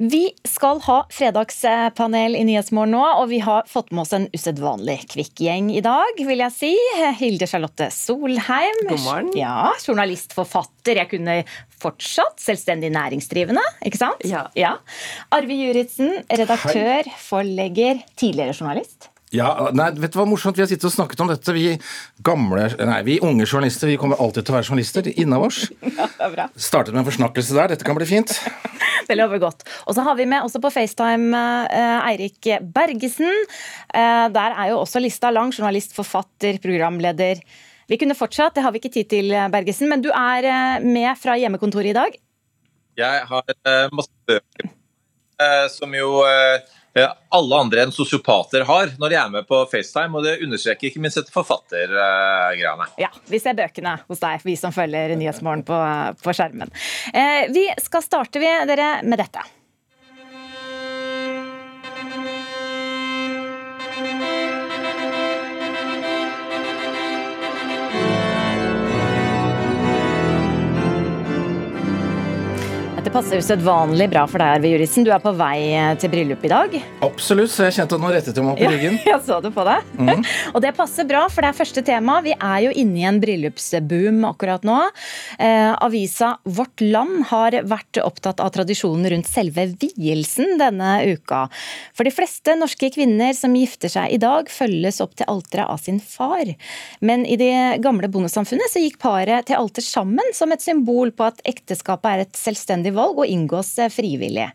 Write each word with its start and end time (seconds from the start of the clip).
Vi 0.00 0.30
skal 0.48 0.78
ha 0.86 0.94
fredagspanel 1.12 2.32
i 2.38 2.44
Nyhetsmorgen 2.48 2.94
nå, 2.94 3.02
og 3.20 3.26
vi 3.28 3.42
har 3.44 3.66
fått 3.68 3.90
med 3.92 4.06
oss 4.06 4.14
en 4.16 4.24
usedvanlig 4.32 4.94
kvikk 5.12 5.42
gjeng 5.44 5.68
i 5.76 5.82
dag, 5.84 6.22
vil 6.24 6.40
jeg 6.40 6.54
si. 6.54 6.70
Hilde 7.18 7.44
Charlotte 7.50 7.90
Solheim. 7.92 8.80
God 8.88 9.04
morgen. 9.04 9.28
Ja, 9.36 9.74
Journalist, 9.84 10.32
forfatter. 10.32 11.02
Jeg 11.02 11.10
kunne 11.12 11.36
fortsatt 11.84 12.40
selvstendig 12.40 12.88
næringsdrivende, 12.96 13.66
ikke 13.84 14.00
sant? 14.00 14.24
Ja. 14.24 14.46
ja. 14.56 14.78
Arve 15.36 15.60
Juritzen, 15.60 16.22
redaktør, 16.32 17.12
forlegger, 17.20 18.00
tidligere 18.16 18.56
journalist. 18.56 19.10
Ja, 19.36 19.52
nei, 19.76 19.92
vet 20.00 20.16
du 20.16 20.18
hva 20.18 20.24
morsomt? 20.26 20.56
Vi 20.56 20.64
har 20.64 20.72
sittet 20.72 20.88
og 20.88 20.96
snakket 20.96 21.20
om 21.22 21.28
dette. 21.30 21.52
Vi 21.54 21.76
gamle, 22.24 22.70
nei, 22.88 22.98
vi 23.06 23.20
unge 23.22 23.44
journalister 23.44 23.92
vi 23.92 24.00
kommer 24.00 24.18
alltid 24.18 24.48
til 24.48 24.56
å 24.56 24.62
være 24.62 24.70
journalister 24.72 25.12
innabords. 25.12 25.66
Ja, 26.00 26.08
det 26.08 26.24
er 26.24 26.34
bra. 26.34 26.50
Startet 26.56 26.96
med 26.96 27.04
en 27.04 27.12
forsnakkelse 27.12 27.60
der. 27.60 27.74
Dette 27.74 27.84
kan 27.84 28.00
bli 28.00 28.08
fint. 28.08 28.32
Det 29.10 29.26
overgått. 29.26 29.64
Og 29.90 29.96
så 29.96 30.04
har 30.06 30.16
vi 30.18 30.28
med 30.30 30.46
også 30.46 30.60
på 30.62 30.70
FaceTime 30.70 31.34
eh, 31.66 32.08
Eirik 32.12 32.50
Bergesen. 32.74 33.44
Eh, 33.90 34.26
der 34.30 34.54
er 34.54 34.70
jo 34.70 34.80
også 34.84 35.02
lista 35.02 35.32
lang. 35.34 35.50
Journalist, 35.54 35.96
forfatter, 35.96 36.60
programleder. 36.62 37.42
Vi 37.90 37.98
kunne 37.98 38.14
fortsatt, 38.14 38.54
det 38.54 38.62
har 38.62 38.70
vi 38.70 38.78
ikke 38.78 38.92
tid 38.94 39.10
til, 39.10 39.34
Bergesen. 39.50 39.90
Men 39.90 40.04
du 40.04 40.12
er 40.14 40.46
eh, 40.46 40.84
med 40.86 41.10
fra 41.18 41.34
hjemmekontoret 41.40 41.90
i 41.90 41.96
dag. 41.96 42.20
Jeg 43.00 43.24
har 43.32 43.56
eh, 43.66 43.88
masse 43.96 44.12
bøker 44.28 44.70
eh, 45.40 45.66
som 45.72 45.94
jo 45.96 46.20
eh, 46.26 46.60
alle 46.98 47.60
andre 47.62 47.84
enn 47.84 47.92
sosiopater 47.94 48.64
har 48.66 48.94
når 48.98 49.12
de 49.12 49.18
er 49.20 49.30
med 49.30 49.46
på 49.48 49.60
FaceTime, 49.70 50.16
og 50.18 50.26
det 50.26 50.40
understreker 50.42 50.90
ikke 50.90 51.02
minst 51.02 51.20
dette 51.20 51.34
forfattergreiene. 51.34 52.88
Ja, 53.00 53.12
vi 53.30 53.38
ser 53.42 53.58
bøkene 53.58 53.98
hos 54.08 54.22
deg, 54.22 54.42
vi 54.46 54.56
som 54.58 54.74
følger 54.74 55.14
Nyhetsmorgen 55.14 55.62
på, 55.68 55.78
på 56.24 56.34
skjermen. 56.34 56.72
Eh, 57.14 57.46
vi 57.54 57.68
skal 57.82 58.04
starte 58.06 58.42
vi, 58.42 58.50
dere 58.70 58.92
med 59.06 59.22
dette. 59.22 59.44
Det 73.00 73.08
passer 73.14 73.40
usedvanlig 73.40 74.10
bra 74.12 74.26
for 74.28 74.42
deg, 74.42 74.58
Arve 74.58 74.70
Juritzen. 74.74 75.06
Du 75.06 75.08
er 75.14 75.22
på 75.22 75.30
vei 75.32 75.72
til 76.02 76.10
bryllup 76.12 76.42
i 76.44 76.50
dag. 76.52 76.74
Absolutt, 77.06 77.48
så 77.48 77.64
jeg 77.64 77.78
kjente 77.78 77.96
at 77.96 78.02
nå 78.02 78.10
rettet 78.12 78.36
jeg 78.36 78.44
meg 78.44 78.58
i 78.60 78.66
ryggen. 78.68 78.98
Ja, 79.06 79.14
jeg 79.14 79.22
så 79.24 79.38
det 79.40 79.52
på 79.54 79.64
deg. 79.64 79.86
Mm. 79.96 80.26
og 80.54 80.58
det 80.60 80.72
passer 80.76 81.06
bra, 81.08 81.22
for 81.32 81.40
det 81.40 81.48
er 81.48 81.56
første 81.56 81.82
tema. 81.86 82.18
Vi 82.26 82.34
er 82.36 82.58
jo 82.66 82.74
inne 82.82 83.00
i 83.00 83.06
en 83.08 83.20
bryllupsboom 83.22 84.26
akkurat 84.28 84.66
nå. 84.68 84.76
Eh, 85.40 85.70
avisa 85.80 86.34
Vårt 86.44 86.84
Land 86.84 87.30
har 87.30 87.56
vært 87.70 88.02
opptatt 88.04 88.42
av 88.44 88.52
tradisjonen 88.58 89.08
rundt 89.14 89.30
selve 89.32 89.64
vielsen 89.80 90.60
denne 90.60 90.92
uka. 91.08 91.46
For 91.96 92.04
de 92.04 92.12
fleste 92.12 92.58
norske 92.60 92.92
kvinner 92.92 93.32
som 93.38 93.56
gifter 93.56 93.94
seg 93.96 94.12
i 94.12 94.20
dag, 94.20 94.52
følges 94.52 95.00
opp 95.00 95.16
til 95.16 95.30
alteret 95.32 95.72
av 95.72 95.80
sin 95.80 96.02
far. 96.04 96.52
Men 97.00 97.24
i 97.24 97.40
det 97.40 97.80
gamle 97.80 98.12
bondesamfunnet 98.12 98.76
så 98.76 98.84
gikk 98.84 99.00
paret 99.00 99.48
til 99.48 99.56
alter 99.56 99.88
sammen 99.88 100.36
som 100.36 100.52
et 100.52 100.68
symbol 100.68 101.16
på 101.16 101.30
at 101.30 101.40
ekteskapet 101.48 102.12
er 102.12 102.26
et 102.28 102.36
selvstendig 102.44 102.89
valg 102.96 103.20
og 103.22 103.28
inngås 103.28 103.76
frivillig. 103.94 104.50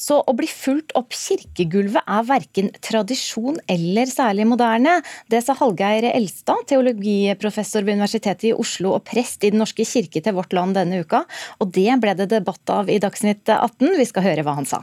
Så 0.00 0.20
å 0.22 0.32
bli 0.36 0.46
fulgt 0.48 0.94
opp 0.96 1.12
kirkegulvet 1.16 2.06
er 2.08 2.28
verken 2.28 2.70
tradisjon 2.84 3.58
eller 3.70 4.08
særlig 4.08 4.46
moderne. 4.48 5.00
Det 5.28 5.42
sa 5.44 5.56
Hallgeir 5.58 6.06
Elstad, 6.12 6.64
teologiprofessor 6.70 7.84
ved 7.84 7.98
Universitetet 7.98 8.50
i 8.52 8.54
Oslo 8.54 8.94
og 8.96 9.04
prest 9.10 9.44
i 9.44 9.52
Den 9.52 9.60
norske 9.64 9.84
kirke 9.84 10.22
til 10.24 10.38
Vårt 10.38 10.56
Land 10.56 10.78
denne 10.78 11.02
uka. 11.02 11.24
Og 11.60 11.74
det 11.74 11.90
ble 12.00 12.16
det 12.16 12.30
debatt 12.32 12.72
av 12.72 12.88
i 12.88 13.00
Dagsnytt 13.02 13.50
18. 13.50 13.92
Vi 13.98 14.08
skal 14.08 14.28
høre 14.30 14.46
hva 14.46 14.56
han 14.60 14.68
sa 14.68 14.80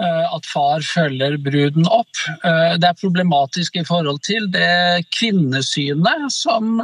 at 0.00 0.46
far 0.48 0.80
følger 0.86 1.36
bruden 1.44 1.86
opp. 1.92 2.22
Det 2.42 2.88
er 2.88 3.00
problematisk 3.00 3.76
i 3.76 3.84
forhold 3.84 4.22
til 4.24 4.46
det 4.54 5.04
kvinnesynet 5.12 6.32
som, 6.32 6.80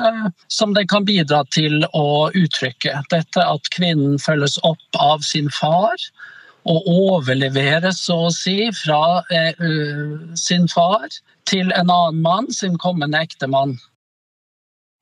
som 0.53 0.75
det 0.77 0.89
kan 0.93 1.07
bidra 1.09 1.41
til 1.55 1.87
å 1.97 2.29
uttrykke. 2.37 3.01
Dette 3.11 3.45
at 3.45 3.71
kvinnen 3.75 4.19
følges 4.21 4.59
opp 4.69 5.01
av 5.01 5.25
sin 5.25 5.49
far 5.49 5.97
og 6.69 6.85
overleveres, 6.93 8.03
så 8.05 8.27
å 8.27 8.35
si, 8.35 8.69
fra 8.77 9.23
sin 10.37 10.69
far 10.69 11.09
til 11.49 11.73
en 11.73 11.89
annen 11.89 12.21
mann, 12.25 12.51
sin 12.53 12.77
kommende 12.81 13.23
ektemann. 13.25 13.79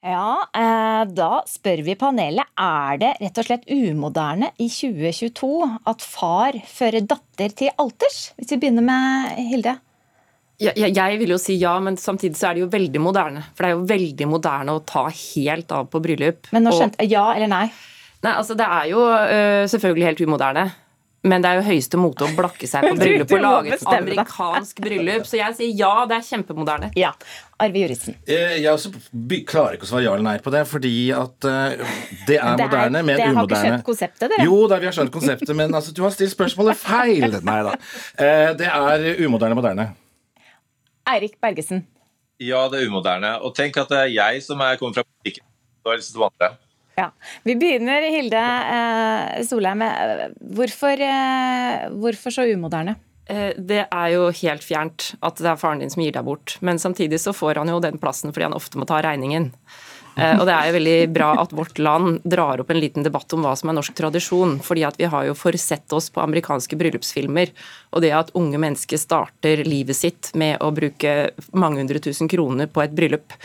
Ja, 0.06 1.06
Da 1.10 1.30
spør 1.50 1.82
vi 1.86 1.96
panelet 1.98 2.46
er 2.54 3.00
det 3.00 3.08
rett 3.20 3.40
og 3.42 3.48
slett 3.48 3.66
umoderne 3.66 4.52
i 4.62 4.68
2022 4.70 5.50
at 5.90 6.04
far 6.04 6.58
fører 6.70 7.02
datter 7.02 7.56
til 7.58 7.74
alters? 7.82 8.30
Hvis 8.38 8.54
vi 8.54 8.60
begynner 8.62 8.86
med 8.86 9.34
Hilde. 9.50 9.74
Ja, 10.62 10.72
jeg 10.72 11.18
vil 11.20 11.34
jo 11.34 11.40
si 11.40 11.58
ja, 11.60 11.74
men 11.84 11.98
samtidig 12.00 12.38
så 12.38 12.48
er 12.48 12.56
det 12.56 12.64
jo 12.64 12.70
veldig 12.72 13.02
moderne. 13.02 13.42
For 13.52 13.64
det 13.64 13.68
er 13.68 13.74
jo 13.74 13.88
veldig 13.90 14.28
moderne 14.30 14.76
å 14.78 14.84
ta 14.88 15.04
helt 15.10 15.74
av 15.74 15.90
på 15.92 16.00
bryllup. 16.04 16.48
Men 16.56 16.64
nå 16.64 16.72
skjønte 16.72 17.04
jeg 17.04 17.12
ja 17.12 17.26
eller 17.34 17.50
nei? 17.52 17.66
Nei, 18.24 18.32
altså 18.32 18.56
Det 18.58 18.64
er 18.64 18.88
jo 18.88 19.02
uh, 19.04 19.66
selvfølgelig 19.68 20.06
helt 20.08 20.22
umoderne. 20.24 20.64
Men 21.26 21.42
det 21.42 21.50
er 21.50 21.58
jo 21.60 21.64
høyeste 21.66 21.98
mote 22.00 22.26
å 22.26 22.30
blakke 22.36 22.68
seg 22.70 22.86
på 22.86 22.94
bryllup 23.00 23.32
og 23.34 23.42
lage 23.42 23.74
et 23.76 23.84
amerikansk 23.90 24.80
bryllup. 24.84 25.26
Så 25.28 25.40
jeg 25.40 25.56
sier 25.58 25.80
ja, 25.82 25.92
det 26.08 26.20
er 26.20 26.26
kjempemoderne. 26.28 26.90
Ja, 26.98 27.12
Arve 27.62 27.82
Juritzen. 27.82 28.18
Jeg 28.28 28.66
også 28.70 28.92
klarer 29.48 29.78
ikke 29.78 29.88
å 29.88 29.90
svare 29.90 30.04
ja 30.04 30.14
eller 30.14 30.26
nei 30.26 30.36
på 30.44 30.52
det, 30.54 30.62
fordi 30.70 30.94
at 31.16 31.48
uh, 31.48 31.92
det 32.28 32.38
er 32.38 32.58
det 32.60 32.68
moderne, 32.68 33.02
men 33.02 33.20
det 33.20 33.28
umoderne. 33.30 33.32
Det 33.32 33.36
har 33.36 33.48
ikke 33.48 33.62
skjønt 33.64 33.86
konseptet, 33.90 34.26
dere? 34.28 34.46
Jo, 34.46 34.62
da, 34.70 34.80
vi 34.82 34.90
har 34.90 34.96
skjønt 34.96 35.14
konseptet, 35.14 35.52
men 35.58 35.74
altså, 35.80 35.94
du 35.96 36.02
har 36.04 36.14
stilt 36.14 36.34
spørsmålet 36.34 36.80
feil. 36.80 37.38
Nei 37.50 37.60
da. 37.66 37.76
Uh, 38.20 38.50
det 38.60 38.70
er 38.70 39.24
umoderne 39.24 39.58
moderne. 39.58 39.90
Eirik 41.06 41.38
Bergesen. 41.42 41.84
Ja, 42.42 42.66
det 42.68 42.82
er 42.82 42.90
umoderne. 42.90 43.36
Og 43.46 43.54
tenk 43.56 43.78
at 43.80 43.90
det 43.92 44.02
er 44.04 44.12
jeg 44.12 44.44
som 44.44 44.60
er, 44.60 44.76
kommer 44.80 44.98
fra 44.98 45.06
politikken. 45.06 45.46
Det 45.46 45.88
var 45.88 46.00
liksom 46.00 46.40
det. 46.42 46.52
Ja. 46.96 47.10
Vi 47.44 47.56
begynner, 47.60 48.06
Hilde 48.08 48.44
eh, 48.76 49.42
Solheim. 49.44 49.84
Hvorfor, 50.56 51.02
eh, 51.04 51.88
hvorfor 51.92 52.34
så 52.34 52.46
umoderne? 52.48 52.96
Det 53.26 53.80
er 53.90 54.10
jo 54.12 54.28
helt 54.38 54.62
fjernt 54.62 55.08
at 55.26 55.40
det 55.42 55.48
er 55.50 55.58
faren 55.58 55.80
din 55.82 55.90
som 55.90 56.04
gir 56.04 56.14
deg 56.14 56.24
bort. 56.28 56.54
Men 56.62 56.78
samtidig 56.78 57.18
så 57.18 57.32
får 57.34 57.58
han 57.58 57.72
jo 57.72 57.80
den 57.82 57.98
plassen 57.98 58.30
fordi 58.30 58.46
han 58.46 58.54
ofte 58.54 58.78
må 58.78 58.86
ta 58.86 59.00
regningen. 59.02 59.48
Og 60.16 60.46
det 60.48 60.52
er 60.54 60.68
jo 60.68 60.74
veldig 60.78 60.96
bra 61.12 61.28
at 61.42 61.52
Vårt 61.52 61.76
Land 61.82 62.22
drar 62.24 62.62
opp 62.62 62.70
en 62.72 62.80
liten 62.80 63.04
debatt 63.04 63.34
om 63.36 63.42
hva 63.44 63.52
som 63.58 63.68
er 63.68 63.76
norsk 63.76 63.92
tradisjon. 63.98 64.56
fordi 64.64 64.86
at 64.88 64.96
vi 64.96 65.10
har 65.12 65.26
jo 65.28 65.34
forsett 65.36 65.92
oss 65.92 66.08
på 66.10 66.22
amerikanske 66.24 66.78
bryllupsfilmer. 66.80 67.52
Og 67.92 68.00
det 68.00 68.12
at 68.16 68.32
unge 68.34 68.56
mennesker 68.56 68.96
starter 68.96 69.64
livet 69.68 69.96
sitt 69.96 70.32
med 70.34 70.56
å 70.64 70.72
bruke 70.72 71.30
mange 71.52 71.82
hundre 71.82 72.00
tusen 72.00 72.30
kroner 72.32 72.66
på 72.66 72.84
et 72.84 72.96
bryllup 72.96 73.36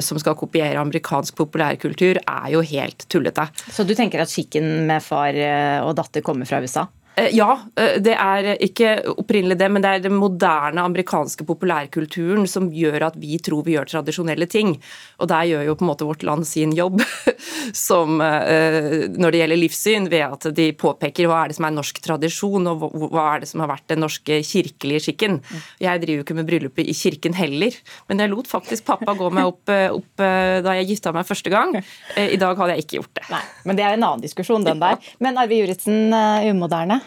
som 0.00 0.16
skal 0.16 0.38
kopiere 0.38 0.80
amerikansk 0.80 1.34
populærkultur, 1.36 2.22
er 2.22 2.46
jo 2.54 2.62
helt 2.64 3.04
tullete. 3.12 3.44
Så 3.68 3.84
du 3.84 3.92
tenker 3.98 4.22
at 4.22 4.32
skikken 4.32 4.86
med 4.88 5.04
far 5.04 5.36
og 5.84 5.92
datter 5.98 6.24
kommer 6.24 6.48
fra 6.48 6.62
USA? 6.64 6.86
Ja, 7.34 7.50
det 7.74 8.14
er 8.14 8.50
ikke 8.62 8.92
opprinnelig 9.18 9.58
det, 9.58 9.68
men 9.72 9.82
det 9.84 9.90
er 9.90 10.04
den 10.04 10.16
moderne 10.18 10.84
amerikanske 10.86 11.44
populærkulturen 11.48 12.46
som 12.50 12.68
gjør 12.72 13.08
at 13.08 13.18
vi 13.18 13.38
tror 13.42 13.64
vi 13.66 13.74
gjør 13.74 13.88
tradisjonelle 13.90 14.46
ting. 14.50 14.74
Og 15.18 15.30
der 15.30 15.48
gjør 15.50 15.66
jo 15.66 15.76
på 15.78 15.86
en 15.86 15.90
måte 15.90 16.06
vårt 16.08 16.24
land 16.26 16.46
sin 16.48 16.74
jobb 16.76 17.02
som 17.88 18.18
når 18.18 19.34
det 19.34 19.42
gjelder 19.42 19.60
livssyn, 19.60 20.08
ved 20.12 20.24
at 20.26 20.48
de 20.56 20.68
påpeker 20.78 21.28
hva 21.28 21.42
er 21.42 21.52
det 21.52 21.58
som 21.58 21.68
er 21.68 21.74
norsk 21.76 22.00
tradisjon, 22.04 22.70
og 22.70 22.86
hva 23.08 23.26
er 23.34 23.44
det 23.44 23.50
som 23.50 23.64
har 23.64 23.72
vært 23.72 23.88
den 23.92 24.02
norske 24.04 24.40
kirkelige 24.46 25.08
skikken. 25.08 25.40
Jeg 25.82 26.02
driver 26.04 26.22
jo 26.22 26.26
ikke 26.26 26.38
med 26.38 26.48
bryllupet 26.48 26.88
i 26.88 26.96
kirken 26.96 27.36
heller, 27.38 27.74
men 28.10 28.22
jeg 28.22 28.32
lot 28.32 28.50
faktisk 28.50 28.86
pappa 28.88 29.16
gå 29.18 29.30
meg 29.34 29.50
opp, 29.50 29.74
opp 29.98 30.24
da 30.24 30.78
jeg 30.78 30.92
gifta 30.92 31.12
meg 31.16 31.28
første 31.28 31.52
gang. 31.52 31.76
I 32.18 32.38
dag 32.40 32.58
hadde 32.58 32.76
jeg 32.76 32.86
ikke 32.86 33.00
gjort 33.00 33.14
det. 33.18 33.26
Nei, 33.32 33.44
Men 33.64 33.78
det 33.78 33.86
er 33.86 33.96
en 33.96 34.08
annen 34.10 34.24
diskusjon, 34.24 34.66
den 34.66 34.82
der. 34.82 34.98
Men 35.24 35.40
Arve 35.40 35.58
Juritzen, 35.58 36.12
umoderne? 36.48 37.00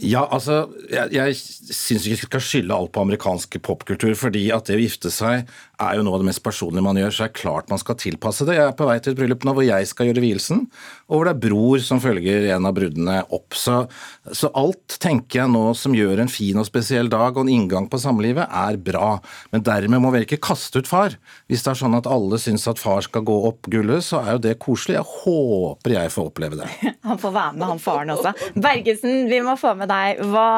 Ja, 0.00 0.22
altså, 0.32 0.70
Jeg, 0.88 1.12
jeg 1.12 1.34
syns 1.36 2.06
ikke 2.06 2.14
vi 2.14 2.20
skal 2.22 2.44
skylde 2.44 2.76
alt 2.76 2.92
på 2.94 3.02
amerikansk 3.04 3.58
popkultur. 3.60 4.14
fordi 4.16 4.46
at 4.54 4.66
det 4.66 4.78
å 4.78 4.80
gifte 4.80 5.10
seg 5.12 5.44
er 5.82 5.98
jo 5.98 6.04
noe 6.06 6.16
av 6.16 6.22
det 6.22 6.28
mest 6.30 6.42
personlige 6.44 6.84
man 6.84 6.96
gjør. 6.96 7.12
Så 7.12 7.24
det 7.24 7.28
er 7.28 7.40
klart 7.40 7.70
man 7.72 7.80
skal 7.80 7.98
tilpasse 8.00 8.46
det. 8.48 8.56
Jeg 8.56 8.70
er 8.70 8.76
på 8.78 8.88
vei 8.88 8.98
til 9.02 9.12
et 9.12 9.18
bryllup 9.18 9.44
nå 9.44 9.54
hvor 9.56 9.66
jeg 9.66 9.88
skal 9.90 10.08
gjøre 10.08 10.24
vielsen, 10.24 10.64
og 11.10 11.16
hvor 11.16 11.28
det 11.28 11.34
er 11.34 11.42
bror 11.42 11.82
som 11.84 12.00
følger 12.02 12.48
en 12.54 12.68
av 12.68 12.76
brudene 12.76 13.18
opp. 13.34 13.56
Så, 13.58 13.82
så, 14.30 14.50
alt 14.58 14.96
tenker 15.02 15.42
jeg 15.42 15.52
nå 15.52 15.64
som 15.78 15.96
gjør 15.96 16.22
en 16.22 16.32
fin 16.32 16.60
og 16.60 16.68
spesiell 16.68 17.10
dag 17.12 17.36
og 17.36 17.44
en 17.44 17.52
inngang 17.52 17.88
på 17.92 18.00
samlivet, 18.00 18.46
er 18.48 18.78
bra. 18.80 19.16
Men 19.52 19.66
dermed 19.66 20.04
må 20.04 20.12
vi 20.14 20.24
ikke 20.26 20.40
kaste 20.42 20.82
ut 20.82 20.90
far. 20.90 21.18
Hvis 21.50 21.66
det 21.66 21.74
er 21.74 21.82
sånn 21.82 21.98
at 21.98 22.08
alle 22.10 22.40
syns 22.40 22.68
at 22.70 22.80
far 22.80 23.04
skal 23.04 23.26
gå 23.28 23.36
opp 23.50 23.68
gullet, 23.72 24.04
så 24.06 24.22
er 24.22 24.36
jo 24.36 24.44
det 24.46 24.56
koselig. 24.62 25.00
Jeg 25.00 25.08
håper 25.24 25.96
jeg 25.96 26.14
får 26.14 26.32
oppleve 26.32 26.62
det. 26.62 26.70
Han 27.08 27.18
får 27.18 27.32
være 27.34 27.52
med, 27.56 27.64
han 27.66 27.80
faren 27.82 28.12
også. 28.14 28.30
Bergesen, 28.62 29.26
vi 29.26 29.40
må 29.42 29.56
få 29.58 29.72
med 29.74 29.81
deg. 29.90 30.22
Hva, 30.32 30.48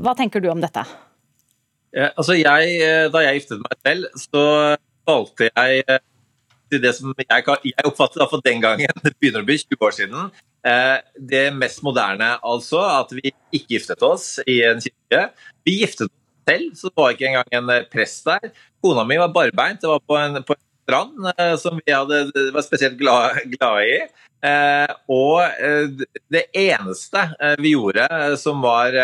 hva 0.00 0.14
tenker 0.18 0.42
du 0.42 0.50
om 0.52 0.62
dette? 0.62 0.84
Ja, 1.90 2.12
altså 2.14 2.36
jeg, 2.38 2.78
da 3.10 3.24
jeg 3.24 3.40
giftet 3.40 3.64
meg 3.64 3.76
selv, 3.82 4.20
så 4.20 4.44
valgte 5.08 5.50
jeg 5.50 6.00
til 6.70 6.82
det 6.84 6.92
som 6.96 7.12
jeg, 7.18 7.44
jeg 7.66 7.88
oppfattet 7.88 8.22
for 8.30 8.42
den 8.46 8.62
gangen, 8.62 8.94
det 9.04 9.14
begynner 9.18 9.44
å 9.44 9.48
bli 9.48 9.58
20 9.58 9.86
år 9.88 9.96
siden, 9.98 10.30
Det 11.32 11.46
mest 11.56 11.82
moderne, 11.82 12.34
altså, 12.44 12.82
at 13.00 13.12
vi 13.16 13.32
ikke 13.32 13.76
giftet 13.76 14.02
oss 14.04 14.34
i 14.46 14.60
en 14.68 14.82
kirke. 14.82 15.22
Vi 15.64 15.78
giftet 15.80 16.10
oss 16.10 16.50
selv, 16.50 16.74
så 16.76 16.90
det 16.90 17.00
var 17.00 17.14
ikke 17.14 17.30
engang 17.30 17.54
en 17.58 17.70
prest 17.92 18.26
der. 18.28 18.50
Kona 18.84 19.06
mi 19.08 19.18
var 19.20 19.32
barbeint, 19.32 19.80
det 19.80 19.88
var 19.88 20.02
på 20.04 20.18
en, 20.20 20.42
på 20.44 20.56
en 20.56 20.66
strand 20.84 21.30
som 21.62 21.80
vi 21.80 21.94
hadde, 21.94 22.26
var 22.54 22.66
spesielt 22.66 22.98
glad, 23.00 23.40
glad 23.56 23.88
i. 23.88 23.96
Eh, 24.40 24.92
og 25.12 25.42
eh, 25.44 26.06
det 26.32 26.46
eneste 26.56 27.24
eh, 27.36 27.56
vi 27.60 27.74
gjorde 27.74 28.06
som 28.40 28.62
var 28.64 28.96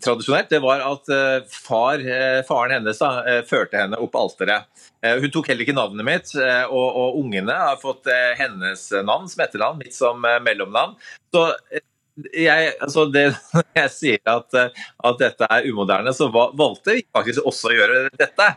tradisjonelt, 0.00 0.48
det 0.48 0.60
var 0.64 0.80
at 0.86 1.10
far, 1.52 2.00
faren 2.48 2.78
hennes 2.78 3.00
da, 3.02 3.42
førte 3.48 3.76
henne 3.82 3.98
opp 4.00 4.16
alteret. 4.16 4.68
Hun 5.04 5.28
tok 5.32 5.50
heller 5.50 5.64
ikke 5.64 5.76
navnet 5.76 6.06
mitt, 6.06 6.32
og, 6.38 6.86
og 7.02 7.20
ungene 7.20 7.56
har 7.56 7.78
fått 7.80 8.08
hennes 8.38 8.82
navn 9.04 9.28
som 9.30 9.44
etternavn, 9.44 9.80
mitt 9.80 9.96
som 9.96 10.20
mellomnavn. 10.20 10.96
Så 11.34 11.44
jeg, 12.36 12.72
altså 12.80 13.06
det, 13.12 13.26
når 13.54 13.68
jeg 13.82 13.94
sier 13.96 14.32
at, 14.32 14.58
at, 14.60 15.20
dette 15.20 15.48
er 15.48 15.68
umoderne, 15.70 16.14
så 16.16 16.30
valgte 16.32 16.96
vi 16.96 17.06
faktisk 17.16 17.48
også 17.48 17.70
å 17.70 17.76
gjøre 17.76 18.02
dette. 18.16 18.50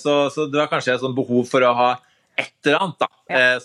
Så, 0.00 0.18
så 0.32 0.48
det 0.50 0.60
var 0.62 0.72
kanskje 0.72 0.96
et 0.96 1.04
sånn 1.04 1.16
behov 1.16 1.48
for 1.50 1.64
å 1.64 1.74
ha 1.76 1.90
et 2.36 2.52
eller 2.68 2.84
annet 2.84 3.04
da, 3.04 3.12
ja 3.32 3.56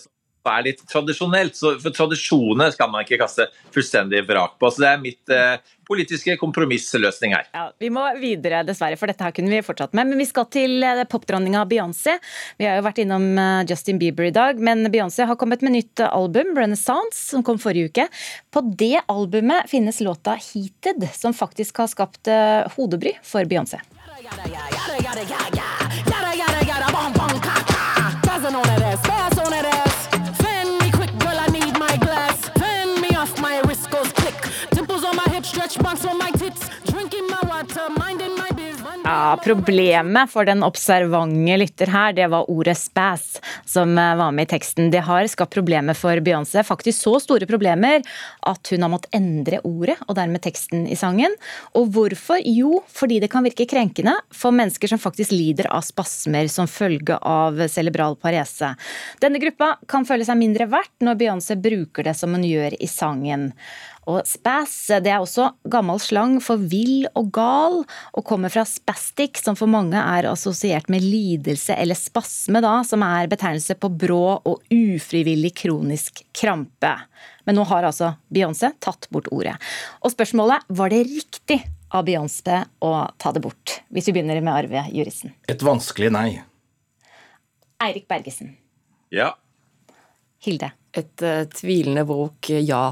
er 0.50 0.64
litt 0.66 0.82
tradisjonelt. 0.88 1.56
Så 1.58 1.76
for 1.82 1.94
tradisjoner 1.94 2.72
skal 2.74 2.90
man 2.92 3.04
ikke 3.04 3.20
kaste 3.20 3.48
fullstendig 3.74 4.24
vrak 4.28 4.58
på. 4.60 4.70
Så 4.70 4.84
det 4.84 4.90
er 4.90 5.02
mitt 5.02 5.32
eh, 5.32 5.60
politiske 5.88 6.36
kompromissløsning 6.40 7.34
her. 7.36 7.48
Ja, 7.54 7.66
vi 7.78 7.90
må 7.92 8.04
videre, 8.20 8.62
dessverre, 8.66 8.98
for 9.00 9.10
dette 9.10 9.26
her 9.26 9.34
kunne 9.36 9.52
vi 9.52 9.62
fortsatt 9.64 9.94
med. 9.96 10.10
Men 10.10 10.22
vi 10.22 10.28
skal 10.28 10.48
til 10.52 10.82
eh, 10.86 11.04
popdronninga 11.10 11.64
Beyoncé. 11.70 12.16
Vi 12.60 12.68
har 12.68 12.80
jo 12.80 12.86
vært 12.86 13.02
innom 13.04 13.28
eh, 13.38 13.62
Justin 13.70 14.00
Bieber 14.02 14.28
i 14.28 14.34
dag, 14.34 14.60
men 14.62 14.86
Beyoncé 14.92 15.28
har 15.28 15.38
kommet 15.40 15.64
med 15.64 15.76
nytt 15.76 16.04
album, 16.08 16.54
'Renaissance', 16.56 17.22
som 17.32 17.44
kom 17.46 17.60
forrige 17.62 17.92
uke. 17.92 18.08
På 18.52 18.64
det 18.64 19.04
albumet 19.06 19.70
finnes 19.70 20.00
låta 20.00 20.36
'Heated', 20.40 21.08
som 21.14 21.34
faktisk 21.34 21.82
har 21.82 21.90
skapt 21.90 22.28
uh, 22.28 22.68
hodebry 22.76 23.16
for 23.22 23.44
Beyoncé. 23.44 23.80
Yeah, 24.22 24.46
yeah, 24.46 25.16
yada, 25.16 25.81
Ja, 39.32 39.38
Problemet 39.40 40.28
for 40.28 40.44
den 40.44 40.60
observante 40.62 41.54
lytter 41.56 41.88
her, 41.88 42.12
det 42.12 42.26
var 42.28 42.50
ordet 42.52 42.76
'spass' 42.76 43.40
som 43.64 43.98
eh, 43.98 44.16
var 44.16 44.32
med 44.32 44.44
i 44.44 44.50
teksten. 44.50 44.90
Det 44.90 45.00
har 45.00 45.26
skapt 45.26 45.54
problemer 45.54 45.94
for 45.96 46.20
Beyoncé. 46.20 46.60
Faktisk 46.62 47.00
så 47.00 47.14
store 47.20 47.46
problemer 47.48 48.02
at 48.44 48.68
hun 48.70 48.82
har 48.82 48.90
måttet 48.92 49.16
endre 49.16 49.62
ordet, 49.64 49.96
og 50.06 50.18
dermed 50.18 50.42
teksten 50.44 50.84
i 50.86 50.98
sangen. 51.00 51.32
Og 51.72 51.88
hvorfor? 51.94 52.42
Jo, 52.44 52.82
fordi 52.92 53.20
det 53.20 53.30
kan 53.32 53.44
virke 53.44 53.64
krenkende 53.64 54.18
for 54.28 54.52
mennesker 54.52 54.92
som 54.92 55.00
faktisk 55.00 55.32
lider 55.32 55.70
av 55.72 55.80
spasmer 55.80 56.50
som 56.52 56.68
følge 56.68 57.16
av 57.16 57.56
cerebral 57.72 58.18
parese. 58.20 58.74
Denne 59.24 59.40
gruppa 59.40 59.78
kan 59.88 60.04
føle 60.04 60.28
seg 60.28 60.36
mindre 60.36 60.68
verdt 60.68 61.00
når 61.00 61.16
Beyoncé 61.16 61.56
bruker 61.56 62.04
det 62.04 62.18
som 62.20 62.36
hun 62.36 62.44
gjør 62.44 62.76
i 62.76 62.90
sangen. 62.90 63.54
Og 64.10 64.26
spass 64.26 64.74
det 65.02 65.12
er 65.12 65.22
også 65.22 65.52
gammel 65.70 66.00
slang 66.02 66.38
for 66.42 66.58
vill 66.58 67.06
og 67.18 67.28
gal, 67.34 67.78
og 68.16 68.26
kommer 68.26 68.50
fra 68.52 68.64
spastic, 68.66 69.38
som 69.44 69.58
for 69.58 69.70
mange 69.70 69.98
er 69.98 70.26
assosiert 70.30 70.90
med 70.92 71.04
lidelse 71.06 71.76
eller 71.78 71.98
spasme, 71.98 72.62
da, 72.64 72.80
som 72.86 73.04
er 73.06 73.30
betegnelse 73.30 73.76
på 73.78 73.92
brå 74.02 74.24
og 74.38 74.74
ufrivillig 74.74 75.54
kronisk 75.62 76.24
krampe. 76.34 76.96
Men 77.46 77.58
nå 77.58 77.66
har 77.70 77.86
altså 77.86 78.14
Beyoncé 78.32 78.72
tatt 78.82 79.08
bort 79.14 79.30
ordet. 79.34 79.54
Og 80.02 80.14
spørsmålet 80.14 80.66
var 80.74 80.92
det 80.92 81.04
riktig 81.06 81.60
av 81.92 82.06
Beyoncé 82.08 82.62
å 82.82 82.92
ta 83.22 83.34
det 83.34 83.42
bort? 83.44 83.80
Hvis 83.94 84.10
vi 84.10 84.18
begynner 84.18 84.42
med 84.42 84.54
Arve 84.54 84.86
Juristen. 84.94 85.34
Et 85.50 85.62
vanskelig 85.62 86.10
nei. 86.14 86.28
Eirik 87.82 88.06
Bergesen. 88.10 88.56
Ja. 89.14 89.34
Hilde 90.42 90.72
et 90.98 91.24
uh, 91.24 91.44
tvilende 91.52 92.04
bok, 92.08 92.50
ja. 92.52 92.90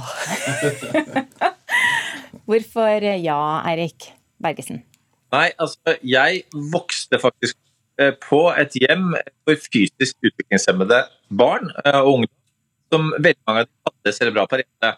Hvorfor 2.49 3.06
ja, 3.06 3.41
Eirik 3.70 4.11
Bergesen? 4.43 4.82
Nei, 5.31 5.50
altså 5.61 5.97
jeg 6.02 6.44
vokste 6.73 7.20
faktisk 7.23 7.58
på 8.25 8.38
et 8.56 8.73
hjem 8.81 9.11
for 9.44 9.61
fysisk 9.61 10.17
utviklingshemmede 10.25 11.02
barn 11.37 11.69
og 11.93 12.06
unge 12.14 12.31
som 12.91 13.11
veldig 13.12 13.44
mange 13.47 13.61
av 13.61 13.69
dem 13.69 13.91
hadde 13.91 14.14
cerebral 14.17 14.49
parese. 14.50 14.93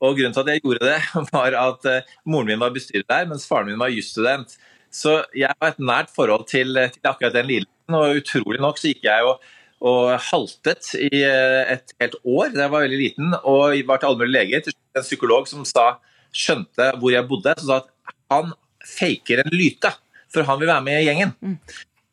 Og 0.00 0.16
Grunnen 0.16 0.34
til 0.34 0.44
at 0.44 0.50
jeg 0.54 0.62
gjorde 0.64 0.88
det, 0.88 0.98
var 1.36 1.58
at 1.60 1.86
moren 2.24 2.48
min 2.48 2.62
var 2.62 2.72
bestyrer 2.74 3.04
der, 3.04 3.28
mens 3.30 3.46
faren 3.46 3.68
min 3.68 3.78
var 3.78 3.92
jusstudent. 3.92 4.56
Så 4.90 5.20
jeg 5.36 5.52
har 5.52 5.74
et 5.74 5.82
nært 5.82 6.10
forhold 6.14 6.48
til, 6.48 6.72
til 6.94 7.10
akkurat 7.10 7.36
den 7.36 7.50
lidelsen, 7.50 7.94
og 7.94 8.22
utrolig 8.22 8.60
nok 8.64 8.80
så 8.80 8.92
gikk 8.92 9.04
jeg 9.04 9.26
jo 9.26 9.36
og 9.84 10.14
haltet 10.30 10.92
i 10.98 11.22
eh, 11.22 11.74
et 11.74 11.94
helt 12.02 12.16
år 12.24 12.54
da 12.54 12.64
jeg 12.64 12.72
var 12.74 12.86
veldig 12.86 13.00
liten. 13.00 13.36
Og 13.42 13.76
jeg 13.76 13.86
var 13.88 14.00
til 14.00 14.10
allmennlig 14.10 14.40
lege, 14.40 14.62
til 14.66 14.76
en 14.98 15.06
psykolog 15.06 15.50
som 15.50 15.66
sa, 15.68 15.90
skjønte 16.34 16.92
hvor 17.00 17.14
jeg 17.14 17.28
bodde, 17.28 17.54
som 17.60 17.70
sa 17.70 17.78
at 17.82 18.16
han 18.32 18.50
faker 18.88 19.44
en 19.44 19.54
lyte, 19.54 19.92
for 20.32 20.46
han 20.48 20.58
vil 20.60 20.70
være 20.70 20.84
med 20.84 21.02
i 21.02 21.06
gjengen. 21.06 21.36
Mm. 21.44 21.56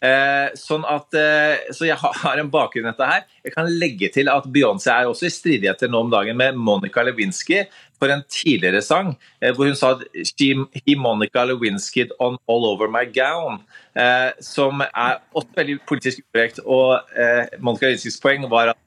Eh, 0.06 0.54
sånn 0.60 0.84
at, 0.86 1.16
eh, 1.18 1.72
så 1.74 1.88
jeg 1.88 1.98
har 1.98 2.40
en 2.42 2.52
bakgrunn 2.52 2.86
i 2.86 2.92
dette 2.92 3.10
her. 3.10 3.26
Jeg 3.48 3.56
kan 3.56 3.70
legge 3.82 4.12
til 4.14 4.30
at 4.30 4.46
Beyoncé 4.46 4.92
er 4.94 5.10
også 5.10 5.30
i 5.30 5.34
stridigheter 5.34 5.90
nå 5.90 6.04
om 6.06 6.12
dagen 6.14 6.38
med 6.38 6.60
Monica 6.60 7.04
Lewinsky 7.06 7.64
for 8.06 8.14
en 8.14 8.24
tidligere 8.30 8.82
sang 8.86 9.16
eh, 9.42 9.52
hvor 9.56 9.70
hun 9.70 9.78
sa 9.78 9.96
he 10.22 10.96
Monica 11.00 11.46
Lewinsky 11.46 12.06
on 12.22 12.38
all 12.48 12.68
over 12.70 12.92
my 12.92 13.06
gown. 13.10 13.62
Eh, 13.96 14.32
som 14.44 14.84
er 14.86 15.22
også 15.34 15.58
veldig 15.58 15.78
politisk 15.88 16.22
ukorrekt. 16.22 16.62
Og 16.66 17.00
eh, 17.18 17.58
Monica 17.64 17.90
Lewinskys 17.90 18.20
poeng 18.22 18.46
var 18.52 18.74
at 18.76 18.82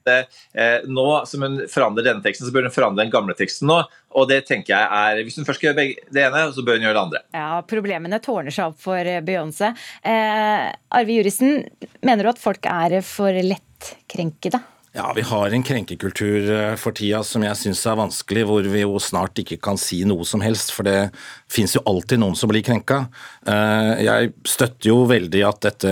nå 0.89 1.05
som 1.29 1.43
hun 1.45 1.59
forandrer 1.69 2.07
denne 2.07 2.23
teksten, 2.23 2.47
så 2.47 2.53
bør 2.53 2.65
hun 2.65 2.73
forandre 2.73 3.03
den 3.03 3.13
gamle 3.13 3.35
teksten 3.37 3.69
nå. 3.69 3.83
Og 4.17 4.25
det 4.31 4.39
tenker 4.47 4.73
jeg 4.73 4.87
er, 4.89 5.21
Hvis 5.25 5.37
hun 5.37 5.45
først 5.45 5.61
skal 5.61 5.69
gjøre 5.69 6.09
det 6.09 6.23
ene, 6.23 6.47
så 6.55 6.63
bør 6.65 6.79
hun 6.79 6.87
gjøre 6.87 6.97
det 6.97 7.03
andre. 7.03 7.21
Ja, 7.35 7.61
Problemene 7.69 8.21
tårner 8.23 8.55
seg 8.55 8.71
opp 8.71 8.81
for 8.81 9.11
Beyoncé. 9.27 9.69
Eh, 10.01 10.65
Arve 10.97 11.19
Jurisen, 11.19 11.61
mener 12.01 12.25
du 12.25 12.33
at 12.33 12.41
folk 12.41 12.65
er 12.71 12.99
for 13.05 13.37
lettkrenkede? 13.45 14.63
Ja, 14.91 15.11
Vi 15.15 15.21
har 15.21 15.51
en 15.53 15.63
krenkekultur 15.63 16.49
eh, 16.49 16.75
for 16.81 16.95
tida 16.97 17.19
som 17.23 17.43
jeg 17.45 17.57
syns 17.59 17.83
er 17.85 17.97
vanskelig, 17.99 18.41
hvor 18.49 18.65
vi 18.65 18.81
jo 18.81 18.97
snart 18.97 19.37
ikke 19.37 19.59
kan 19.61 19.77
si 19.77 19.99
noe 20.09 20.25
som 20.25 20.41
helst. 20.41 20.71
For 20.73 20.87
det 20.87 21.11
fins 21.45 21.75
jo 21.75 21.83
alltid 21.85 22.17
noen 22.23 22.33
som 22.37 22.49
blir 22.49 22.63
krenka. 22.65 23.03
Eh, 23.45 24.01
jeg 24.07 24.31
støtter 24.49 24.89
jo 24.89 25.03
veldig 25.11 25.43
at 25.45 25.61
dette, 25.67 25.91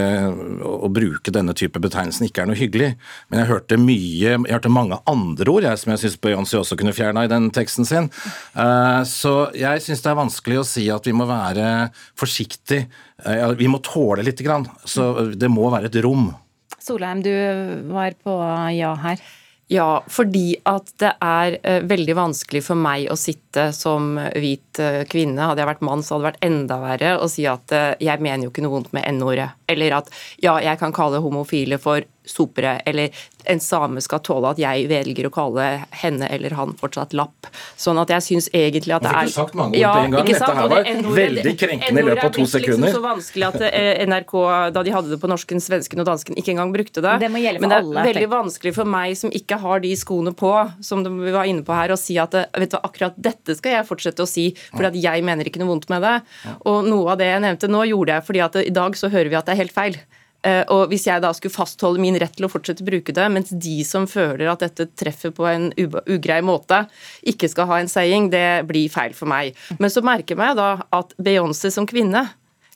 å 0.65 0.89
bruke 0.89 1.33
denne 1.33 1.53
type 1.57 1.77
betegnelsen 1.83 2.25
ikke 2.25 2.41
er 2.41 2.49
noe 2.49 2.57
hyggelig. 2.57 2.89
Men 3.29 3.43
jeg 3.43 3.51
hørte 3.51 3.77
mye, 3.77 4.33
jeg 4.33 4.55
hørte 4.55 4.73
mange 4.73 4.97
andre 5.13 5.53
ord 5.53 5.69
jeg, 5.69 5.83
som 5.83 5.93
jeg 5.93 6.01
syns 6.01 6.17
Beyoncé 6.25 6.57
også 6.57 6.79
kunne 6.81 6.95
fjerna 6.97 7.27
i 7.27 7.31
den 7.31 7.51
teksten 7.53 7.85
sin. 7.85 8.09
Eh, 8.57 9.03
så 9.05 9.35
jeg 9.53 9.85
syns 9.85 10.01
det 10.01 10.09
er 10.09 10.19
vanskelig 10.23 10.63
å 10.63 10.67
si 10.73 10.87
at 10.89 11.05
vi 11.05 11.13
må 11.13 11.29
være 11.29 11.91
forsiktig, 12.17 12.87
Vi 13.57 13.65
må 13.65 13.79
tåle 13.81 14.21
lite 14.21 14.45
grann. 14.45 14.67
Så 14.85 15.33
det 15.33 15.49
må 15.49 15.71
være 15.73 15.89
et 15.89 15.95
rom. 16.05 16.27
Solheim, 16.87 17.21
du 17.25 17.33
var 17.91 18.15
på 18.23 18.37
ja 18.75 18.93
her. 19.03 19.21
Ja, 19.67 20.03
fordi 20.07 20.55
at 20.63 20.93
det 21.01 21.09
er 21.19 21.57
uh, 21.59 21.81
veldig 21.83 22.15
vanskelig 22.15 22.63
for 22.69 22.79
meg 22.79 23.09
å 23.11 23.17
sitte 23.19 23.69
som 23.75 24.15
hvit 24.15 24.79
uh, 24.79 25.03
kvinne, 25.11 25.49
hadde 25.49 25.59
jeg 25.59 25.71
vært 25.73 25.83
mann 25.83 26.05
så 26.05 26.15
hadde 26.15 26.23
det 26.23 26.29
vært 26.29 26.45
enda 26.47 26.77
verre, 26.79 27.13
å 27.19 27.27
si 27.31 27.43
at 27.51 27.75
uh, 27.75 27.89
jeg 27.99 28.23
mener 28.23 28.47
jo 28.47 28.53
ikke 28.53 28.63
noe 28.63 28.77
vondt 28.77 28.93
med 28.95 29.03
n-ordet. 29.11 29.49
Eller 29.67 29.99
at 30.01 30.11
ja, 30.43 30.57
jeg 30.63 30.79
kan 30.79 30.95
kalle 30.95 31.21
homofile 31.23 31.79
for 31.81 32.05
sopere, 32.27 32.79
eller 32.85 33.09
en 33.47 33.59
same 33.63 34.01
skal 34.03 34.19
tåle 34.25 34.49
at 34.51 34.59
jeg 34.59 34.87
velger 34.91 35.29
å 35.29 35.31
kalle 35.31 35.65
henne 36.01 36.27
eller 36.33 36.55
han 36.57 36.73
fortsatt 36.75 37.13
lapp. 37.15 37.47
Sånn 37.79 37.99
at 38.01 38.11
jeg 38.11 38.25
syns 38.25 38.49
egentlig 38.51 38.97
at 38.97 39.05
det 39.05 39.13
er 39.13 39.29
Du 39.29 39.31
fikk 39.31 39.37
du 39.37 39.37
sagt 39.37 39.55
mange 39.57 39.77
ord 39.77 39.79
ja, 39.79 39.91
på 39.93 40.01
en 40.03 40.15
gang. 40.17 40.27
Dette 40.27 40.49
her 40.57 40.71
var 40.73 40.89
veldig 41.17 41.53
krenkende 41.61 42.03
i 42.03 42.07
løpet 42.09 42.25
av 42.25 42.33
to 42.35 42.43
liksom 42.43 42.51
sekunder. 42.57 42.83
Det 42.83 42.91
er 42.91 42.97
så 42.97 43.03
vanskelig 43.05 43.47
at 43.47 43.65
eh, 43.69 44.03
NRK, 44.11 44.35
da 44.75 44.83
de 44.83 44.95
hadde 44.97 45.13
det 45.13 45.19
på 45.21 45.31
norsken, 45.31 45.63
svensken 45.63 46.03
og 46.03 46.09
dansken, 46.09 46.39
ikke 46.41 46.53
engang 46.55 46.73
brukte 46.75 47.03
det. 47.05 47.15
Det 47.23 47.31
må 47.31 47.41
gjelde 47.43 47.61
for 47.61 47.67
Men 47.67 47.73
det 47.73 47.79
er 47.79 47.87
alle, 47.87 48.05
veldig 48.09 48.31
vanskelig 48.33 48.75
for 48.75 48.93
meg 48.97 49.15
som 49.21 49.33
ikke 49.39 49.61
har 49.63 49.83
de 49.85 49.93
skoene 50.03 50.35
på, 50.37 50.53
som 50.89 51.05
vi 51.07 51.35
var 51.37 51.47
inne 51.47 51.63
på 51.67 51.77
her, 51.77 51.95
å 51.95 51.99
si 51.99 52.19
at 52.19 52.35
eh, 52.35 52.49
vet 52.59 52.75
du, 52.75 52.79
akkurat 52.81 53.15
dette 53.15 53.55
skal 53.55 53.77
jeg 53.77 53.87
fortsette 53.87 54.27
å 54.27 54.29
si, 54.29 54.49
fordi 54.73 54.91
at 54.91 54.99
jeg 55.07 55.27
mener 55.27 55.47
ikke 55.47 55.63
noe 55.63 55.71
vondt 55.71 55.87
med 55.93 56.03
det. 56.03 56.17
Og 56.67 56.83
noe 56.87 57.15
av 57.15 57.21
det 57.21 57.31
jeg 57.31 57.45
nevnte 57.47 57.71
nå, 57.71 57.85
gjorde 57.93 58.19
jeg 58.19 58.27
fordi 58.27 58.43
at 58.43 58.59
i 58.65 58.75
dag 58.75 58.99
så 58.99 59.07
hører 59.13 59.31
vi 59.31 59.39
at 59.39 59.47
det 59.47 59.55
er 59.55 59.56
helt 59.57 59.75
feil. 59.75 59.99
Eh, 60.45 60.63
og 60.71 60.91
Hvis 60.91 61.07
jeg 61.07 61.23
da 61.23 61.31
skulle 61.35 61.55
fastholde 61.55 62.01
min 62.01 62.17
rett 62.19 62.35
til 62.37 62.47
å 62.47 62.51
fortsette 62.51 62.85
å 62.85 62.87
bruke 62.87 63.15
det, 63.15 63.27
mens 63.33 63.51
de 63.51 63.77
som 63.87 64.07
føler 64.09 64.47
at 64.51 64.63
dette 64.63 64.89
treffer 64.99 65.33
på 65.35 65.47
en 65.49 65.69
ugrei 65.77 66.39
måte, 66.45 66.83
ikke 67.27 67.49
skal 67.51 67.69
ha 67.71 67.79
en 67.81 67.91
saying, 67.91 68.29
det 68.33 68.67
blir 68.69 68.91
feil 68.93 69.15
for 69.17 69.29
meg. 69.29 69.57
Men 69.81 69.93
så 69.93 70.03
merker 70.05 70.37
jeg 70.37 70.59
da 70.59 70.69
at 70.93 71.15
Beyoncé 71.17 71.73
som 71.73 71.89
kvinne 71.89 72.27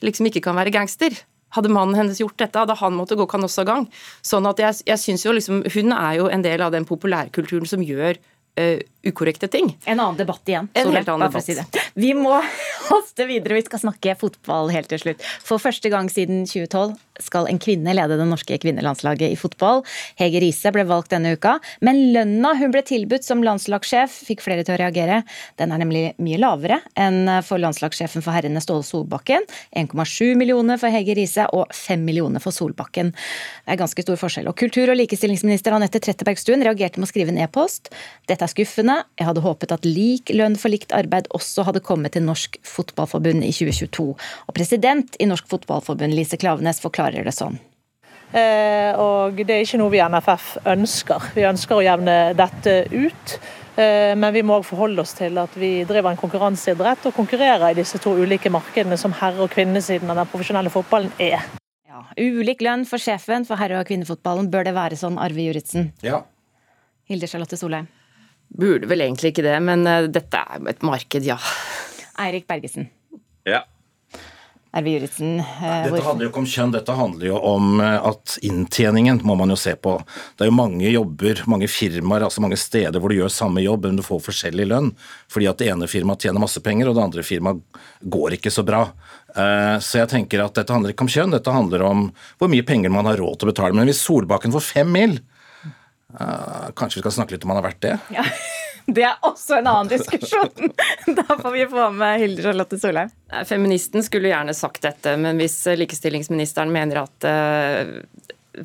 liksom 0.01 0.27
ikke 0.27 0.43
kan 0.47 0.57
være 0.57 0.73
gangster. 0.73 1.13
Hadde 1.51 1.71
mannen 1.71 1.97
hennes 1.99 2.19
gjort 2.21 2.39
dette, 2.39 2.57
hadde 2.57 2.77
han 2.79 2.95
måttet 2.95 3.19
gå 3.19 3.27
kanossagang. 3.29 3.85
Sånn 4.25 4.47
at 4.47 4.59
jeg, 4.63 4.81
jeg 4.87 5.01
synes 5.01 5.25
jo 5.25 5.33
liksom, 5.35 5.63
Hun 5.73 5.91
er 5.93 6.13
jo 6.21 6.29
en 6.31 6.45
del 6.45 6.63
av 6.63 6.71
den 6.71 6.87
populærkulturen 6.87 7.67
som 7.67 7.83
gjør 7.83 8.17
uh, 8.59 8.79
ukorrekte 9.07 9.47
ting. 9.47 9.77
En 9.85 9.99
annen 9.99 10.17
debatt 10.17 10.49
igjen. 10.49 10.67
En 10.73 10.91
helt 10.93 11.09
annen 11.09 11.31
debatt. 11.31 11.45
Si 11.45 11.55
vi 11.93 12.13
må 12.17 12.35
haste 12.91 13.25
videre, 13.29 13.57
vi 13.57 13.65
skal 13.65 13.81
snakke 13.85 14.15
fotball 14.19 14.71
helt 14.73 14.91
til 14.91 15.01
slutt. 15.01 15.23
For 15.45 15.61
første 15.61 15.89
gang 15.93 16.09
siden 16.11 16.45
2012 16.49 16.97
skal 17.21 17.47
en 17.49 17.59
kvinne 17.61 17.93
lede 17.93 18.17
det 18.17 18.25
norske 18.29 18.57
kvinnelandslaget 18.61 19.33
i 19.33 19.37
fotball. 19.37 19.83
Hege 20.19 20.41
Riise 20.41 20.71
ble 20.73 20.85
valgt 20.89 21.11
denne 21.13 21.35
uka, 21.37 21.57
men 21.85 21.99
lønna 22.15 22.53
hun 22.57 22.73
ble 22.73 22.83
tilbudt 22.85 23.25
som 23.25 23.43
landslagssjef 23.45 24.13
fikk 24.29 24.41
flere 24.45 24.65
til 24.65 24.75
å 24.75 24.79
reagere. 24.81 25.21
Den 25.61 25.73
er 25.73 25.81
nemlig 25.81 26.03
mye 26.21 26.39
lavere 26.41 26.81
enn 26.99 27.29
for 27.45 27.61
landslagssjefen 27.61 28.25
for 28.25 28.33
herrene 28.35 28.61
Ståle 28.63 28.85
Solbakken. 28.85 29.45
1,7 29.77 30.33
millioner 30.39 30.81
for 30.81 30.93
Hege 30.93 31.15
Riise 31.17 31.47
og 31.57 31.69
5 31.75 32.05
millioner 32.05 32.43
for 32.43 32.55
Solbakken. 32.55 33.13
Det 33.13 33.75
er 33.75 33.81
ganske 33.81 34.05
stor 34.05 34.19
forskjell. 34.21 34.49
Og 34.49 34.57
Kultur- 34.61 34.89
og 34.93 34.97
likestillingsminister 34.99 35.73
Anette 35.75 36.01
Trettebergstuen 36.01 36.65
reagerte 36.65 37.01
med 37.01 37.09
å 37.09 37.11
skrive 37.11 37.33
en 37.33 37.41
e-post. 37.43 37.91
Dette 38.29 38.40
er 38.45 38.51
skuffende. 38.51 38.97
Jeg 39.19 39.27
hadde 39.27 39.43
håpet 39.45 39.73
at 39.75 39.87
lik 39.87 40.31
lønn 40.35 40.57
for 40.59 40.73
likt 40.73 40.93
arbeid 40.95 41.29
også 41.35 41.65
hadde 41.67 41.83
kommet 41.85 42.15
til 42.15 42.25
Norsk 42.25 42.57
Fotballforbund 42.67 43.45
i 43.45 43.51
2022. 43.53 44.07
Og 44.13 44.55
president 44.57 45.17
i 45.19 45.27
Norsk 45.29 45.49
Fotballforbund, 45.51 46.15
Lise 46.17 46.39
Klavenes, 46.41 46.81
forklarer 46.83 47.27
det 47.27 47.35
sånn. 47.37 47.59
Eh, 48.31 48.95
og 48.95 49.39
det 49.43 49.55
er 49.55 49.65
ikke 49.65 49.79
noe 49.81 49.91
vi 49.91 49.99
i 49.99 50.05
NFF 50.07 50.53
ønsker. 50.71 51.31
Vi 51.35 51.47
ønsker 51.47 51.77
å 51.77 51.83
jevne 51.83 52.19
dette 52.37 52.77
ut. 52.93 53.35
Eh, 53.75 54.13
men 54.19 54.33
vi 54.35 54.43
må 54.43 54.57
også 54.57 54.73
forholde 54.73 55.03
oss 55.03 55.13
til 55.15 55.37
at 55.39 55.53
vi 55.59 55.71
driver 55.87 56.11
en 56.11 56.19
konkurranseidrett 56.19 57.07
og 57.07 57.15
konkurrerer 57.15 57.71
i 57.71 57.77
disse 57.77 57.99
to 58.03 58.13
ulike 58.19 58.51
markedene 58.51 58.97
som 58.99 59.15
herre- 59.15 59.45
og 59.45 59.51
kvinnesiden 59.53 60.11
av 60.11 60.19
den 60.19 60.31
profesjonelle 60.31 60.71
fotballen 60.73 61.11
er. 61.19 61.43
Ja, 61.87 62.03
ulik 62.19 62.63
lønn 62.63 62.85
for 62.87 63.03
sjefen 63.03 63.47
for 63.47 63.59
herre- 63.59 63.79
og 63.79 63.87
kvinnefotballen. 63.87 64.51
Bør 64.51 64.67
det 64.67 64.75
være 64.75 64.99
sånn, 64.99 65.19
Arve 65.19 65.47
Juritzen? 65.47 65.91
Ja. 66.03 66.23
Hilde 67.07 67.27
Charlotte 67.27 67.59
Solheim? 67.59 67.87
Burde 68.51 68.89
vel 68.91 69.05
egentlig 69.05 69.31
ikke 69.31 69.45
det, 69.45 69.57
men 69.63 69.85
uh, 69.87 70.07
dette 70.11 70.39
er 70.39 70.71
et 70.71 70.81
marked, 70.83 71.23
ja. 71.23 71.37
Eirik 72.19 72.49
Bergesen. 72.49 72.89
Ja. 73.47 73.63
Arve 74.71 74.91
Juritzen. 74.93 75.37
Uh, 75.39 75.85
dette 75.87 76.03
handler 76.03 76.25
jo 76.25 76.29
ikke 76.31 76.41
om 76.43 76.49
kjønn, 76.51 76.73
dette 76.75 76.95
handler 76.95 77.27
jo 77.27 77.39
om 77.47 77.79
uh, 77.79 78.09
at 78.11 78.35
inntjeningen 78.47 79.21
må 79.27 79.37
man 79.39 79.51
jo 79.51 79.57
se 79.59 79.73
på. 79.79 79.97
Det 80.35 80.45
er 80.45 80.51
jo 80.51 80.55
mange 80.55 80.91
jobber, 80.91 81.41
mange 81.51 81.67
firmaer, 81.71 82.27
altså 82.27 82.43
mange 82.43 82.59
steder 82.59 82.99
hvor 82.99 83.11
du 83.11 83.17
gjør 83.21 83.31
samme 83.31 83.63
jobb, 83.63 83.87
men 83.87 83.99
du 83.99 84.05
får 84.07 84.21
forskjellig 84.27 84.67
lønn. 84.67 84.91
Fordi 85.31 85.49
at 85.51 85.63
det 85.63 85.71
ene 85.71 85.89
firmaet 85.91 86.27
tjener 86.27 86.43
masse 86.43 86.63
penger, 86.63 86.91
og 86.91 86.99
det 86.99 87.07
andre 87.07 87.27
firmaet 87.27 87.81
går 88.03 88.37
ikke 88.39 88.51
så 88.51 88.67
bra. 88.67 88.85
Så 89.79 90.01
jeg 90.01 90.09
tenker 90.11 90.41
at 90.43 90.57
dette 90.57 90.75
handler 90.75 90.91
ikke 90.91 91.05
om 91.05 91.11
kjønn, 91.11 91.31
dette 91.31 91.53
handler 91.55 91.83
om 91.87 92.07
hvor 92.35 92.49
mye 92.51 92.65
penger 92.67 92.91
man 92.91 93.07
har 93.07 93.19
råd 93.19 93.37
til 93.39 93.47
å 93.47 93.51
betale. 93.53 93.77
Men 93.79 93.87
hvis 93.87 94.01
Solbakken 94.03 94.51
får 94.51 94.65
fem 94.65 94.91
mil, 94.91 95.21
Uh, 96.15 96.71
kanskje 96.77 96.99
vi 96.99 97.05
skal 97.05 97.15
snakke 97.19 97.35
litt 97.35 97.45
om 97.47 97.53
han 97.53 97.61
har 97.61 97.69
vært 97.71 97.85
det? 97.85 97.95
Ja, 98.17 98.25
Det 98.91 99.03
er 99.05 99.27
også 99.27 99.59
en 99.59 99.69
annen 99.69 99.91
diskusjon. 99.91 100.71
Da 101.19 101.37
får 101.37 101.51
vi 101.53 101.67
få 101.69 101.89
med 101.95 102.19
Hilde 102.23 102.45
Charlotte 102.45 102.79
Solheim. 102.81 103.11
Feministen 103.47 104.03
skulle 104.03 104.31
gjerne 104.31 104.55
sagt 104.57 104.83
dette, 104.83 105.15
men 105.21 105.39
hvis 105.39 105.59
likestillingsministeren 105.79 106.73
mener 106.73 107.03
at 107.03 107.29
uh, 107.29 107.93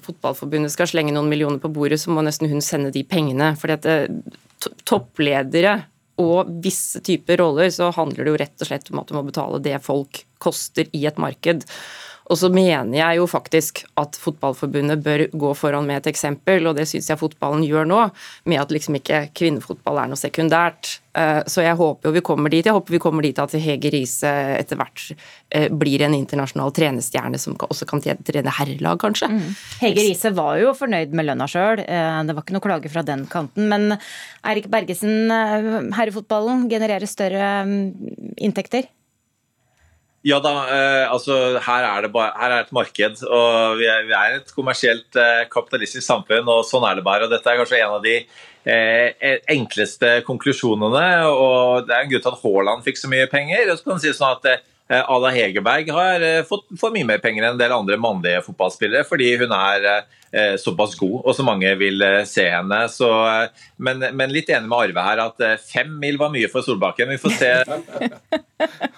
Fotballforbundet 0.02 0.72
skal 0.74 0.88
slenge 0.90 1.14
noen 1.14 1.28
millioner 1.30 1.60
på 1.62 1.70
bordet, 1.70 2.00
så 2.02 2.10
må 2.10 2.24
nesten 2.26 2.50
hun 2.50 2.64
sende 2.64 2.90
de 2.94 3.04
pengene. 3.06 3.52
fordi 3.60 3.76
at 3.76 3.86
uh, 3.86 4.72
toppledere 4.88 5.76
og 6.22 6.48
visse 6.64 7.02
typer 7.04 7.42
roller, 7.42 7.68
så 7.70 7.90
handler 7.92 8.24
det 8.24 8.32
jo 8.32 8.40
rett 8.40 8.64
og 8.64 8.70
slett 8.70 8.90
om 8.90 9.02
at 9.02 9.10
du 9.10 9.16
må 9.18 9.22
betale 9.26 9.60
det 9.62 9.76
folk 9.84 10.24
koster 10.42 10.90
i 10.92 11.06
et 11.08 11.18
marked. 11.22 11.64
Og 12.26 12.38
så 12.40 12.50
mener 12.50 12.96
jeg 12.96 13.20
jo 13.20 13.26
faktisk 13.30 13.84
at 14.00 14.16
Fotballforbundet 14.18 15.02
bør 15.04 15.26
gå 15.30 15.52
foran 15.58 15.86
med 15.86 16.00
et 16.00 16.10
eksempel, 16.10 16.66
og 16.66 16.78
det 16.78 16.88
syns 16.90 17.10
jeg 17.12 17.20
fotballen 17.20 17.64
gjør 17.66 17.86
nå, 17.86 18.02
med 18.50 18.62
at 18.62 18.72
liksom 18.74 18.98
ikke 18.98 19.28
kvinnefotball 19.36 20.02
er 20.02 20.10
noe 20.10 20.18
sekundært. 20.18 20.96
Eh, 21.16 21.40
så 21.48 21.62
jeg 21.62 21.78
håper 21.78 22.10
jo 22.10 22.14
vi 22.16 22.24
kommer 22.26 22.52
dit. 22.52 22.66
Jeg 22.66 22.74
håper 22.74 22.96
vi 22.96 23.02
kommer 23.02 23.24
dit 23.24 23.38
at 23.38 23.54
Hege 23.62 23.92
Riise 23.94 24.32
etter 24.56 24.80
hvert 24.80 25.04
eh, 25.54 25.68
blir 25.70 26.02
en 26.02 26.16
internasjonal 26.18 26.74
trenerstjerne 26.76 27.38
som 27.40 27.54
også 27.68 27.88
kan 27.88 28.02
trene 28.02 28.56
herrelag, 28.58 28.98
kanskje. 29.04 29.30
Mm. 29.30 29.46
Hege 29.84 30.08
Riise 30.08 30.34
var 30.36 30.58
jo 30.60 30.74
fornøyd 30.76 31.14
med 31.14 31.30
lønna 31.30 31.46
sjøl, 31.50 31.84
eh, 31.86 32.20
det 32.26 32.34
var 32.34 32.42
ikke 32.42 32.58
noe 32.58 32.66
klage 32.66 32.92
fra 32.92 33.06
den 33.06 33.24
kanten. 33.30 33.70
Men 33.70 34.00
Eirik 34.46 34.66
Bergesen, 34.72 35.30
herrefotballen 35.94 36.66
genererer 36.72 37.06
større 37.10 37.54
mm, 37.70 37.82
inntekter? 38.42 38.90
Ja 40.24 40.40
da, 40.42 40.52
eh, 40.72 41.04
altså 41.12 41.58
her 41.62 41.84
er 41.86 42.06
det 42.06 42.12
bare, 42.14 42.32
her 42.40 42.50
er 42.50 42.64
et 42.64 42.72
marked. 42.72 43.22
og 43.22 43.78
Vi 43.78 43.86
er, 43.86 44.06
vi 44.08 44.14
er 44.16 44.38
et 44.40 44.52
kommersielt 44.54 45.16
eh, 45.16 45.44
kapitalistisk 45.52 46.06
samfunn, 46.06 46.48
og 46.48 46.64
sånn 46.66 46.86
er 46.88 46.98
det 46.98 47.04
bare. 47.06 47.26
og 47.26 47.30
Dette 47.30 47.52
er 47.52 47.60
kanskje 47.60 47.82
en 47.82 47.98
av 47.98 48.02
de 48.02 48.16
eh, 48.16 49.12
e, 49.20 49.34
enkleste 49.54 50.22
konklusjonene. 50.26 51.04
og 51.30 51.86
Det 51.86 51.94
er 51.94 52.02
en 52.02 52.10
grunn 52.10 52.24
til 52.24 52.32
at 52.32 52.42
Haaland 52.42 52.86
fikk 52.86 52.98
så 53.02 53.12
mye 53.12 53.28
penger. 53.30 53.70
og 53.70 53.78
så 53.78 53.84
kan 53.84 53.94
man 53.94 54.02
si 54.02 54.14
sånn 54.16 54.34
at 54.34 54.50
eh, 54.50 54.64
Ada 54.88 55.32
Hegerberg 55.34 55.90
har 55.90 56.22
eh, 56.22 56.42
fått, 56.46 56.68
for 56.78 56.94
mye 56.94 57.06
mer 57.08 57.18
penger 57.22 57.42
enn 57.42 57.56
en 57.56 57.60
del 57.62 57.74
andre 57.74 57.98
mannlige 57.98 58.44
fotballspillere, 58.46 59.06
fordi 59.08 59.32
hun 59.40 59.54
er 59.56 59.88
eh, 59.90 60.54
såpass 60.62 60.94
god, 61.00 61.16
og 61.24 61.34
så 61.34 61.46
mange 61.46 61.72
vil 61.80 62.04
se 62.28 62.46
henne. 62.52 62.84
Så, 62.92 63.10
men, 63.82 64.04
men, 64.12 64.34
litt 64.34 64.52
enig 64.52 64.70
med 64.70 64.78
Arve 64.78 65.06
her 65.08 65.24
at 65.26 65.46
fem 65.66 65.90
mil 66.02 66.20
var 66.22 66.30
mye 66.34 66.50
for 66.52 66.66
Solbakken. 66.66 67.10
Vi 67.16 67.22
får 67.24 67.36
se. 67.40 67.52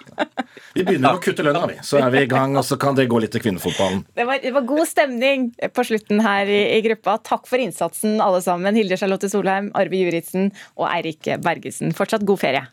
Vi 0.73 0.83
begynner 0.85 1.09
med 1.09 1.17
å 1.17 1.21
kutte 1.23 1.43
lønna, 1.43 1.65
vi. 1.69 1.77
Så 1.85 1.97
er 1.99 2.11
vi 2.13 2.21
i 2.23 2.29
gang, 2.29 2.53
og 2.59 2.65
så 2.67 2.77
kan 2.79 2.95
det 2.97 3.07
gå 3.09 3.19
litt 3.21 3.33
til 3.33 3.41
kvinnefotballen. 3.43 4.03
Det 4.15 4.25
var, 4.27 4.41
det 4.43 4.51
var 4.53 4.67
god 4.69 4.85
stemning 4.87 5.47
på 5.75 5.85
slutten 5.87 6.21
her 6.23 6.49
i, 6.49 6.59
i, 6.77 6.81
gruppa. 6.85 7.17
Takk 7.25 7.49
for 7.49 7.61
innsatsen, 7.61 8.19
alle 8.23 8.41
sammen. 8.45 8.77
Hilde 8.77 8.97
Charlotte 8.99 9.31
Solheim, 9.31 9.71
Arve 9.77 9.99
Juritzen 9.99 10.51
og 10.77 10.85
Eirik 10.91 11.31
Bergesen. 11.43 11.95
Fortsatt 11.97 12.25
god 12.27 12.41
ferie. 12.43 12.67